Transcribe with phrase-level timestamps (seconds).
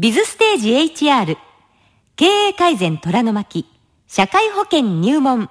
[0.00, 0.70] ビズステージ
[1.06, 1.36] HR
[2.14, 3.66] 経営改善虎の巻。
[4.06, 5.48] 社会保険入門。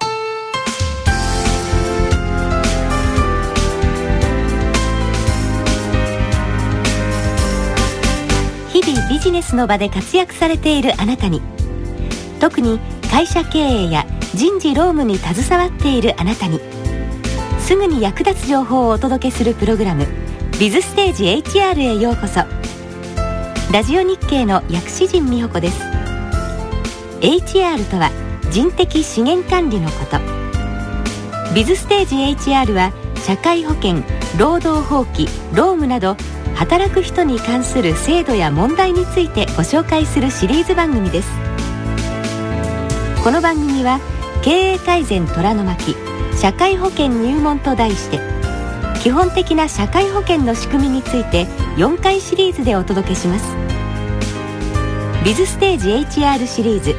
[8.72, 11.42] 日々ビジネスの場で活躍されているあなたに。
[12.40, 12.80] 特に
[13.10, 16.58] 会社経営や人事労務に携わっているあなたに。
[17.60, 20.06] すぐに役立つ情報をお届けするプログラム
[20.58, 22.57] 「ビズステージ HR」へようこそ。
[23.70, 25.78] ラジオ日経の薬師陣美穂子です。
[27.20, 28.10] HR とは
[28.50, 30.16] 人的資源管理のこと。
[31.54, 32.16] ビズステージ
[32.50, 32.92] HR は
[33.26, 33.96] 社会保険
[34.38, 36.16] 労働法規労務など
[36.54, 41.28] 働く人に関する制度や問題についてご紹介するシリーズ番組です。
[43.22, 44.00] この番組は
[44.42, 45.94] 経営改善虎の巻
[46.40, 48.37] 社会保険入門と題して
[49.02, 53.56] 基本的な社会保険の仕組みについて4回シリーズでお届けします。
[55.24, 56.94] ビズステージ HR シリーズ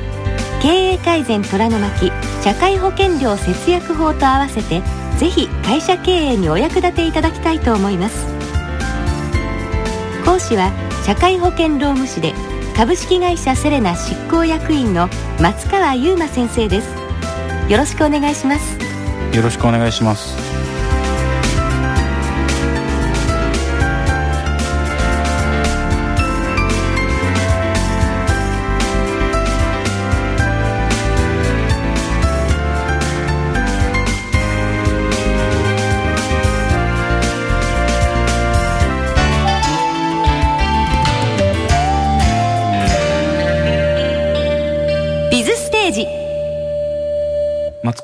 [0.61, 4.81] 経営改善虎の巻社会保険料節約法と合わせて
[5.17, 8.25] ぜひ会社経営にお役立ていただきたいと思います。
[10.25, 10.71] 講師は
[11.05, 12.33] 社会保険労務士で
[12.75, 15.09] 株式会社セレナ執行役員の
[15.41, 16.87] 松川優馬先生です。
[17.69, 18.77] よろしくお願いします。
[19.35, 20.48] よろしくお願いします。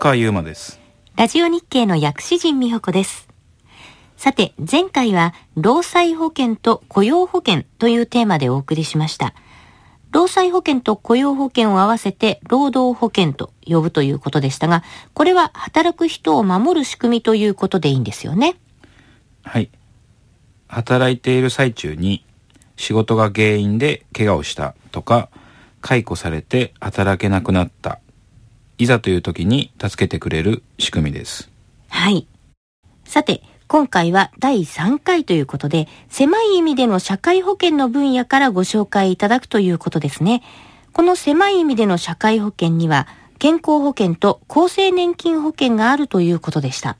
[0.05, 0.79] 川優馬です。
[1.15, 3.27] ラジオ日経の薬師陣美穂子です。
[4.17, 9.33] さて前回は労災保険と雇用保険というテーマでお送りしました。
[10.11, 14.83] 労災保険と雇用保険を合わせて労働保険と呼ぶということでしたが
[15.15, 18.57] これは働く人を守る仕組みということでいいんですよね。
[19.41, 19.71] はい。
[20.67, 22.23] 働いている最中に
[22.77, 25.29] 仕事が原因で怪我をしたとか
[25.81, 27.99] 解雇されて働けなくなった
[28.77, 31.49] いざという時に助けてくれる仕組みです
[31.87, 32.27] はい。
[33.05, 40.43] さて、今回は第3回ということで、狭い意味での社会保険の分野からご紹介いただくということですね。
[40.91, 43.07] この狭い意味での社会保険には、
[43.39, 46.97] 健康保険と厚生年金保険があるということでした。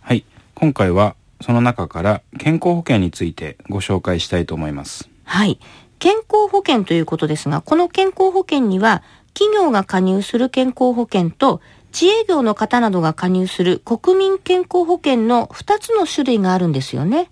[0.00, 0.24] はい
[0.54, 5.58] 今回はその中から健康保険についてご紹介したいと思いますはい。
[5.98, 9.02] 健康保険ということですが、この健康保険には、
[9.34, 11.60] 企業が加入する健康保険と、
[11.92, 17.30] 自営業の方などが加入する国民健康保険の2つの種類があるんですよね。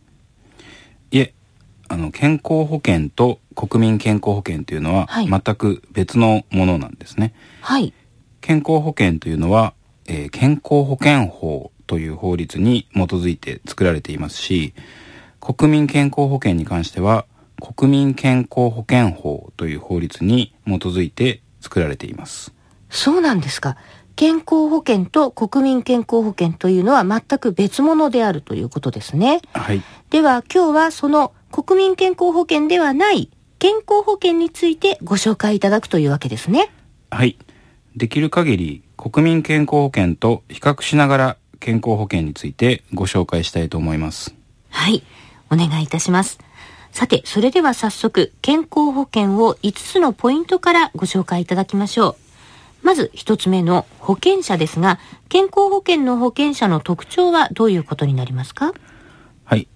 [1.11, 1.35] いえ
[1.89, 7.93] あの健康保険と国民健康保険というのははい全く別のものなんですね、はい。
[8.41, 9.75] 健康保険というのは、
[10.06, 14.75] えー健康保険法という法律に基づいて作られていますし
[15.41, 17.27] 国民健康保険に関しては
[17.61, 22.53] 国民健康保険法という法律に基づいて作られています
[22.91, 23.77] そうなんですか。
[24.15, 29.43] 健康保険と国民健康保険というのは全く別物であるということですね。
[29.53, 36.71] はいでは今日はその国民健康保険ではない健康保険についてご紹介いただくというわけですね。
[37.10, 37.37] はい
[37.97, 44.34] できる限り国民健康保険と比較しながら健康保険についてご紹介したいと思います
[44.71, 45.03] はい。
[45.50, 46.46] お願いいたします。
[46.97, 52.17] さて、それでは早速、健康保険を5つのポイントからご紹介いただきましょ
[52.83, 52.87] う。
[52.87, 54.99] まず1つ目の保険者ですが、
[55.29, 58.73] 健康保険の保険者の特徴はどういうことになりますか？
[59.45, 59.69] はい。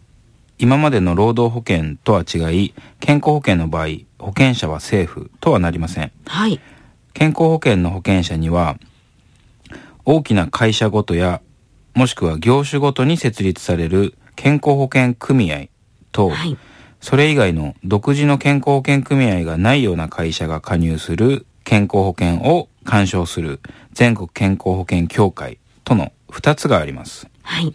[0.59, 3.88] 今までの労働保険とは違い、健康保険の場合、
[4.19, 6.12] 保険者は政府とはなりません。
[6.25, 6.59] はい。
[7.12, 8.78] 健康保険の保険者には、
[10.06, 11.42] 大きな会社ごとや、
[11.92, 15.66] もしくは業種ごとに設立される健康保険組合
[16.12, 16.56] と、はい。
[17.00, 23.60] それ以外の独自の健康保険組合がないような会社が加入する健康保険を干渉する
[23.92, 27.28] 全国健康保険協会との2つがあります。
[27.42, 27.74] はい。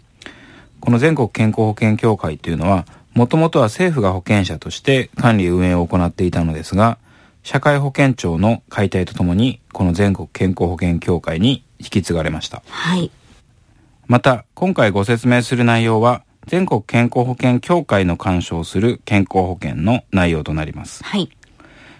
[0.80, 6.98] この全国健康保険協会というのは、もともとは政府が保険者として管理運営を行っていたのですが、
[7.42, 12.62] 社会保険庁の解体とともに、この全国健康保険協会に引き継がれました。
[12.68, 13.10] はい。
[14.06, 21.02] また、今回ご説明する内容は、全国健康保険協会の干渉する健康保険の内容となります。
[21.02, 21.28] はい。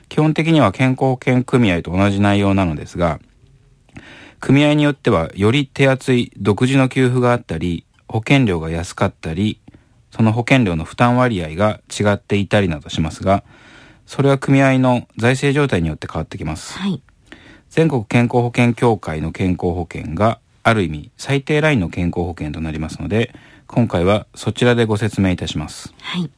[0.09, 3.19] 基本的には健康保険組合と同じ内容なのですが、
[4.39, 9.61] 組合によってはより手厚い独自の給付があったり、保険料が安かったり、
[10.13, 13.43] その保険料の負担割合が違っていたりなどしますが、
[14.07, 16.79] それは組合の財政状態によって変わってきます。
[16.79, 17.03] はい。
[17.69, 23.33] 全国健康保険協会の健康保険がある意味最低ラインの健康保険となりますので、
[23.69, 25.95] 今回はそちらでご説明いたします。
[26.01, 26.29] はい。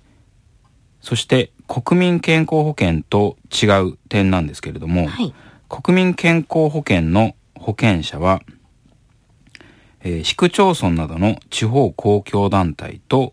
[1.01, 5.33] そして国民健康保険と違う点なんですけれども、はい。
[5.71, 8.43] 国民健康保険の保険者は、
[10.03, 13.33] えー市区町村などの地方公共団体と、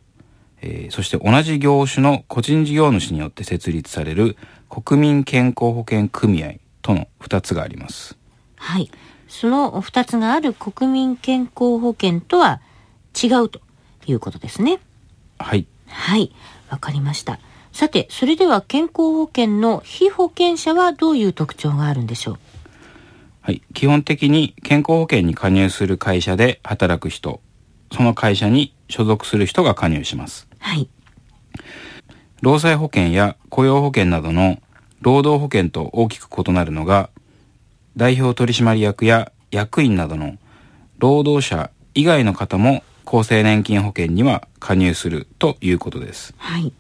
[0.61, 4.37] えーそして同じ業種の個人事業主によって設立される
[4.69, 8.17] 国民健康保険組合との2つがあります。
[8.55, 8.89] はい。
[9.27, 12.61] その二つがある国民健康保険とは
[13.21, 13.61] 違うと
[14.05, 14.79] いうことですね。
[15.39, 15.67] はい。
[15.87, 16.31] はい。
[16.69, 17.39] わかりました。
[17.71, 22.37] さて、それでは健康保険の被保険者はどういう特徴があるんでしょう？
[23.41, 23.61] はい。
[23.73, 27.41] 基本的に健康保険に加入する会社で働く人、
[27.91, 30.47] その会社に所属する人が加入します。
[30.59, 30.87] はい。
[32.41, 34.59] 労災保険や雇用保険などの
[35.01, 37.09] 労働保険と大きく異なるのが、
[37.97, 40.37] 代表取締役や役員などの
[40.97, 46.33] 労働者以外の方も厚生年金保険には加入するということです。
[46.37, 46.73] はい。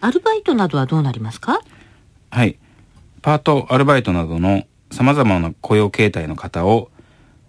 [0.00, 1.60] アルバイトなどはどうなりますか？
[2.30, 2.58] はい。
[3.22, 6.90] パート、アルバイトなどの様々な雇用形態の方を、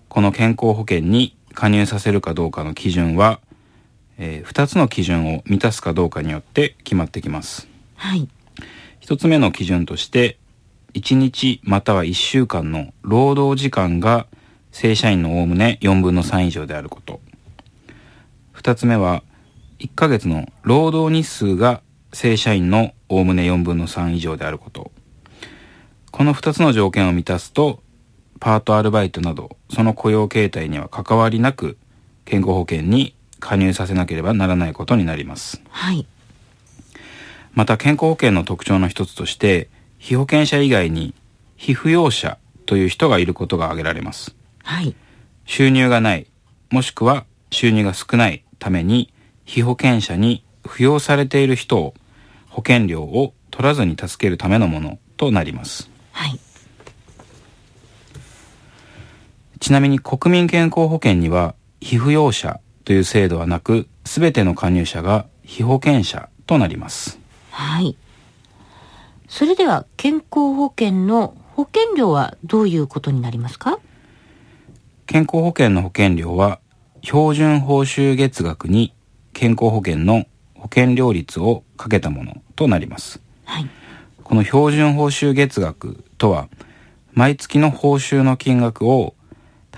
[0.09, 3.39] この健康保険に加入させるかどうかの基準は、
[4.17, 7.67] え2つの基準を満たすかどうかによって決まってきます。
[7.95, 8.27] はい。
[8.99, 10.37] 一つ目の基準として、
[10.93, 14.27] 1日または1週間の労働時間が
[14.71, 17.21] 正社員のおおむね4分の3以上であること。
[18.51, 19.23] 二つ目は、
[19.79, 21.81] 1ヶ月の労働日数が
[22.13, 24.91] 正社員のおおむね4分の3以上であること。
[26.11, 27.81] この二つの条件を満たすと、
[28.39, 31.77] パートアルバイトなど、その雇用形態には関わりなく、
[32.25, 35.61] 健康保険に加入させなければならないことになります。
[35.69, 36.05] はい。
[37.53, 39.69] また健康保険の特徴の一つとして
[40.01, 41.13] 被保険者以外に
[41.57, 44.95] 被扶養者という人がいることが挙げられますはい。
[45.45, 46.27] 収入がない
[46.71, 49.13] もしくは収入が少ないために
[49.45, 51.93] 被保険者に扶養されている人を
[52.49, 56.39] 保険料を取らずに助けるためのものとなりますはい。
[59.59, 67.19] ちなみに国民健康保険には被扶養者という制度はなく全ての加入者が被保険者となります
[67.51, 67.95] はい。
[69.31, 73.79] それでは健康保険の保険料はどういうことになりますか？
[75.07, 76.59] 健康保険の保険料は
[77.01, 78.93] 標準報酬月額に
[79.31, 80.25] 健康保険の
[80.55, 83.21] 保険料率をかけたものとなります。
[83.45, 83.69] はい。
[84.25, 86.49] この標準報酬月額とは
[87.13, 89.15] 毎月の報酬の金額を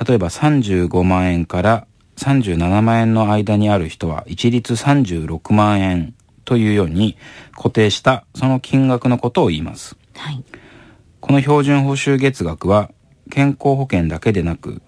[0.03, 1.85] 例えば35万円から
[2.17, 7.17] 37万円の間にある人は一律36万円というように
[7.55, 9.95] 固定したその金額のことを言います。
[10.15, 10.43] はい。
[11.19, 12.91] この標準報酬月額は
[13.31, 14.81] 健康保険だけでなく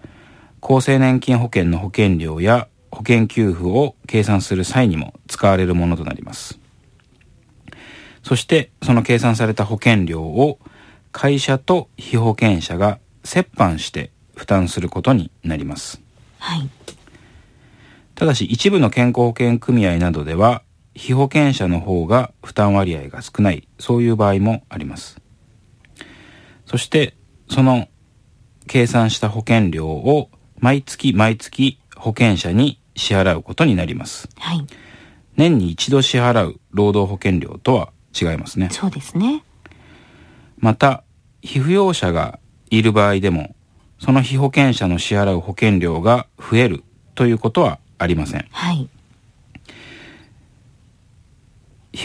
[0.61, 6.59] 厚生年金保険の保険料や保険給付を計算する際にも使われるものとなります。
[8.23, 10.59] そしてその計算された保険料を
[11.11, 16.01] 会社と被保険者が折半して負担することになります。
[16.39, 16.69] はい。
[18.15, 20.63] ただし一部の健康保険組合などでは
[20.95, 25.21] 被保険者の方が負担割合が少ないそういう場合もあります
[26.65, 27.13] そして
[27.49, 27.87] その
[28.67, 34.65] 計算した保険料を毎月毎月保険者に支払うことになりますはい。
[35.35, 39.43] 年に一度支払う労働保険料とは違いますねそうですね。
[40.57, 41.03] また
[41.41, 43.53] 被扶養者がいる場合でも
[43.99, 46.83] その被保険者の支払う保険料が増える
[47.15, 48.89] ということはありませんはい。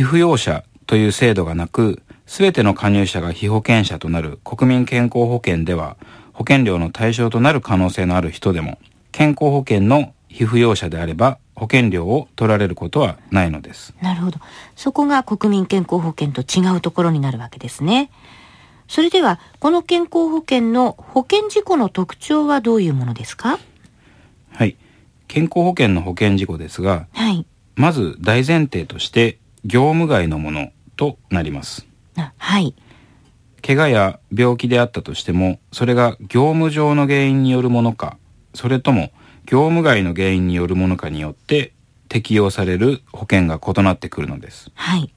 [0.00, 5.98] 被扶養者という制度がなく、すべての加入者が被保険者となる国民健康保険では、
[6.32, 8.78] 保険料の対象となる可能性のある人でも、
[9.12, 13.92] 健康保険の被扶養者であれば、保険料を取られることはないのです。
[14.00, 14.38] なるほど。
[14.74, 18.10] そこが国民健康保険と違うところになるわけですね。
[18.88, 23.58] それでは、この健康保険の保険事故の特徴はどういうものですか？
[24.52, 24.76] はい。
[25.28, 27.44] 健康保険の保険事故ですが、はい。
[27.76, 31.86] まず大前提として、業務外のものとなります。
[32.16, 32.74] あはい。
[33.62, 38.16] 怪我や病気であったとしても、それが業務上の原因によるものか、
[38.54, 39.12] それとも
[39.44, 41.72] 業務外の原因によるものかによって
[42.08, 44.70] 適用される保険が異なってくるのです。
[44.74, 45.12] はい。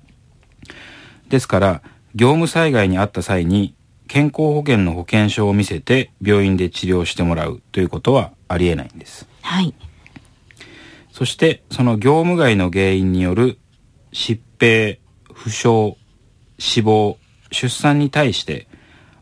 [1.29, 1.81] ですから、
[2.15, 3.75] 業務災害にあった際に
[4.07, 9.27] 健康保険の保険証を見せて病院で治療してもらうということはありえないんです。
[9.41, 9.73] はい。
[11.11, 13.59] そして、その業務外の原因による
[14.13, 14.99] 疾病、
[15.33, 15.97] 負傷、
[16.59, 17.17] 死亡
[17.51, 18.67] 出産に対して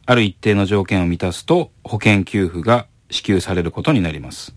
[0.06, 4.54] ある一定の条件を満たすと保険給付が支給されることになります。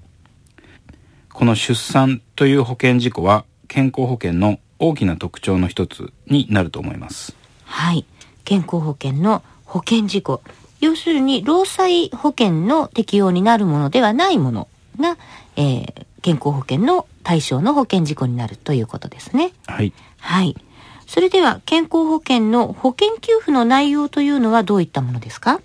[1.32, 7.34] この出産という保険事故は健康保険の大きな特徴の一つになると思います。
[7.64, 8.04] はい。
[8.44, 10.42] 健康保険の保険事故
[10.80, 14.68] 要するに労災保険の適用になるものではないもの
[15.00, 15.16] が、
[15.56, 19.52] えー、健康保険の対象の保険事故になるということですね。
[19.66, 19.92] はい。
[20.20, 20.56] はい。
[21.06, 25.60] それでは健康保険の保険給付の内容というのはどういったものですか？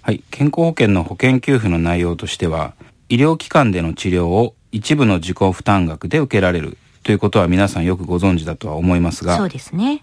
[0.00, 0.22] はい。
[0.30, 2.72] 健康保険の保険給付の内容としては
[3.10, 10.00] 医療機関での治療を一部の自己負担額で受けられるということは皆さんよくご存知だとは思いますがそうですね。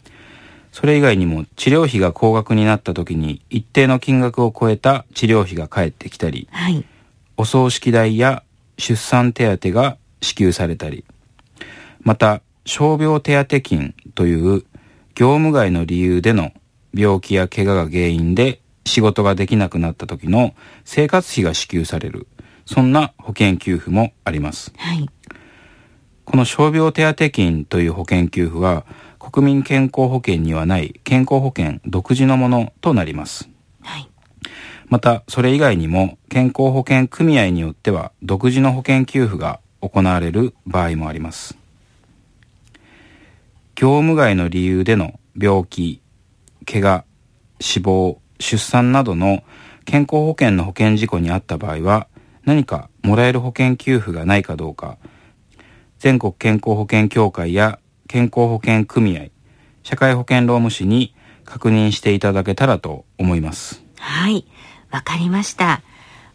[0.71, 6.85] それ以外にも治療費が高額になった時に一定の金額を超えた治療費が返ってきたりはい。
[7.35, 8.43] お葬式代や
[8.81, 11.05] 出産手当が支給されたり
[12.01, 14.65] また傷病手当金という
[15.13, 16.51] 業務外の理由での
[16.91, 22.27] 病気や怪我が原因で仕事ができなくなった時の生活費が支給される
[22.65, 24.73] そんな保険給付もあります。
[24.77, 25.07] はい。
[26.25, 28.85] この傷病手当金という保険給付は
[29.19, 33.43] 国民健康保険にはない健康保険独自のものとなります。
[33.43, 33.60] はい
[34.91, 41.57] またそれ以外にも健康保険組合によっては独自の保険給付が行われる場合もあります。
[43.73, 46.01] 業務外の理由での病気
[46.69, 47.05] 怪我
[47.61, 49.43] 死亡出産などの
[49.85, 52.09] 健康保険の保険事故にあった場合は
[52.43, 54.97] 何かもらえる保険給付がないかどうか。
[55.99, 57.79] 全国健康保険協会や
[58.09, 59.27] 健康保険組合
[59.83, 63.81] 社会保険労務士に確認していただけたらと思います。
[63.95, 64.45] はい。
[64.91, 65.81] わかりました。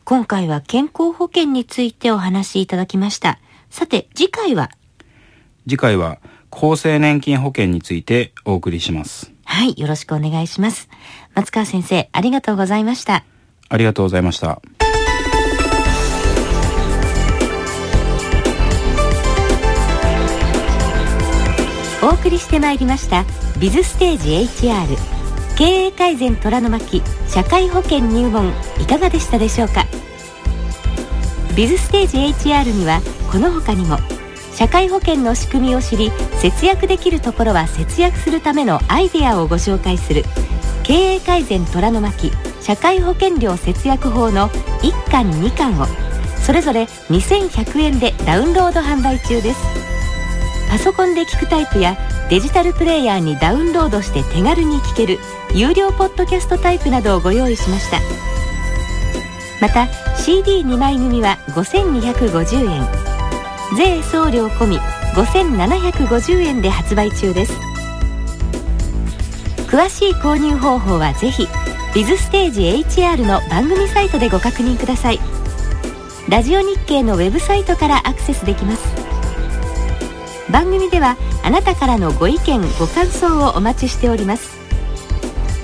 [0.05, 3.39] 今回は健康保険についてお話しいただきました。
[3.71, 4.71] さて次回は？
[5.69, 6.19] 次回は
[6.51, 9.33] 厚生年金保険についてお送りします。
[9.45, 10.89] はいよろしくお願いします。
[11.35, 13.25] 松川先生ありがとうございました。
[13.69, 14.61] ありがとうございました。
[22.03, 23.25] お送りしてまいりました。
[23.59, 25.16] ビズステージ HR
[25.57, 29.87] 経営改善虎の巻社会保険入門いかがでしたでしょうか？
[31.57, 32.19] ビズステージ
[32.51, 33.01] HR には
[33.33, 33.97] この他にも
[34.53, 40.25] 社会保険の仕組みを知り節約できるところは節約するためのアイデアをご紹介する
[40.83, 44.51] 経営改善虎の巻社会保険料節約法の
[44.83, 45.87] 1巻2巻を
[46.45, 49.61] それぞれ2100円でダウンロード販売中です。
[50.69, 51.97] パソコンで聞くタイプや
[52.29, 55.21] デジタルプレイヤーにダウンロードして手軽に聞ける
[55.55, 58.01] 有料ポッドキャストタイプなどをご用意しました。
[59.61, 59.85] また
[60.17, 62.83] CD2 枚組は5250円。
[63.77, 64.79] 税送料込み
[65.15, 67.53] 5750円で発売中です。
[69.69, 71.47] 詳しい購入方法はぜひ
[71.95, 75.21] ビズステージ HR の番組サイトでご確認ください。
[76.29, 79.06] ラジオ日経のウェブサイトからアクセスできます。
[80.51, 84.57] 番組ではあなたからのご意見ご感想をお待ちしております。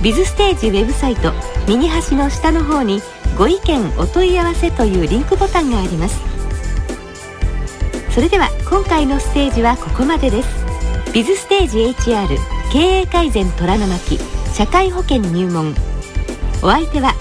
[0.03, 1.33] ビズステージウェブサイト
[1.69, 3.01] 右端の下の方に
[3.39, 6.21] ご意見お問い合わせというリンクボタンがあります。
[8.11, 10.49] それでは今回のステージはここまでです。
[11.13, 12.29] ビズステージ HR
[12.73, 14.19] 経営改善虎の巻
[14.53, 15.75] 社会保険入門。
[16.63, 17.15] お相手は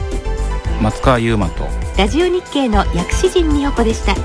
[0.82, 4.16] 松川優馬とラジオ日経の薬師陣美代子でした